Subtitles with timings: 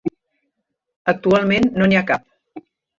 [1.15, 2.29] Actualment no n'hi ha cap.